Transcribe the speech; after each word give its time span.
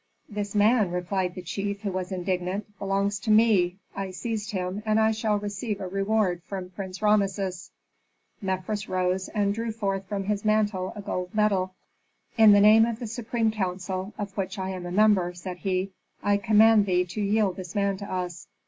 "This 0.27 0.55
man," 0.55 0.89
replied 0.89 1.35
the 1.35 1.43
chief, 1.43 1.81
who 1.81 1.91
was 1.91 2.11
indignant, 2.11 2.65
"belongs 2.79 3.19
to 3.19 3.29
me. 3.29 3.77
I 3.95 4.09
seized 4.09 4.49
him 4.49 4.81
and 4.83 4.99
I 4.99 5.11
shall 5.11 5.37
receive 5.37 5.79
a 5.79 5.87
reward 5.87 6.41
from 6.41 6.71
Prince 6.71 7.03
Rameses." 7.03 7.69
Mefres 8.41 8.89
rose 8.89 9.27
and 9.29 9.53
drew 9.53 9.71
forth 9.71 10.07
from 10.07 10.23
under 10.23 10.29
his 10.29 10.43
mantle 10.43 10.91
a 10.95 11.03
gold 11.03 11.35
medal. 11.35 11.75
"In 12.35 12.51
the 12.51 12.61
name 12.61 12.87
of 12.87 12.97
the 12.97 13.05
supreme 13.05 13.51
council, 13.51 14.11
of 14.17 14.35
which 14.35 14.57
I 14.57 14.69
am 14.69 14.87
a 14.87 14.91
member," 14.91 15.35
said 15.35 15.57
he, 15.57 15.91
"I 16.23 16.37
command 16.37 16.87
thee 16.87 17.05
to 17.05 17.21
yield 17.21 17.57
this 17.57 17.75
man 17.75 17.97
to 17.97 18.11
us. 18.11 18.47